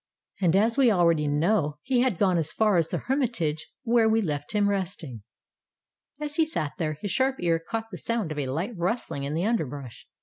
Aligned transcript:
And 0.41 0.55
as 0.55 0.79
we 0.79 0.89
already 0.91 1.27
know, 1.27 1.77
he 1.83 1.99
had 2.01 2.17
gone 2.17 2.39
as 2.39 2.51
far 2.51 2.77
as 2.77 2.89
the 2.89 2.97
hermitage, 2.97 3.67
where 3.83 4.09
we 4.09 4.19
left 4.19 4.51
him 4.53 4.67
resting. 4.67 5.21
As 6.19 6.37
he 6.37 6.43
sat 6.45 6.73
there, 6.79 6.93
his 6.93 7.11
sharp 7.11 7.35
ear 7.39 7.59
caught 7.59 7.91
the 7.91 7.99
sound 7.99 8.31
of 8.31 8.39
a 8.39 8.47
light 8.47 8.75
rustling 8.75 9.25
in 9.25 9.35
the 9.35 9.45
underbrush. 9.45 10.07